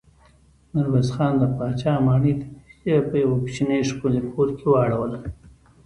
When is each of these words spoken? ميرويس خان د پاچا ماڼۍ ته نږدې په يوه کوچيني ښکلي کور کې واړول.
ميرويس 0.73 1.09
خان 1.15 1.33
د 1.39 1.43
پاچا 1.55 1.93
ماڼۍ 2.05 2.33
ته 2.39 2.45
نږدې 2.51 2.93
په 3.09 3.15
يوه 3.23 3.37
کوچيني 3.41 3.79
ښکلي 3.89 4.21
کور 4.33 4.49
کې 4.57 4.65
واړول. 4.71 5.13